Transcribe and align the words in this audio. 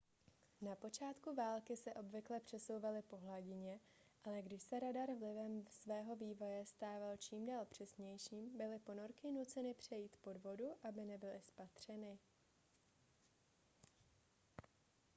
na 0.61 0.75
počátku 0.75 1.35
války 1.35 1.77
se 1.77 1.93
obvykle 1.93 2.39
přesouvaly 2.39 3.01
po 3.01 3.17
hladině 3.17 3.79
ale 4.23 4.41
když 4.41 4.61
se 4.61 4.79
radar 4.79 5.09
vlivem 5.19 5.63
svého 5.67 6.15
vývoje 6.15 6.65
stával 6.65 7.17
čím 7.17 7.45
dál 7.45 7.65
přesnějším 7.65 8.57
byly 8.57 8.79
ponorky 8.79 9.31
nuceny 9.31 9.73
přejít 9.73 10.17
pod 10.21 10.37
vodu 10.43 10.65
aby 10.89 11.05
nebyly 11.05 11.41
spatřeny 11.41 12.19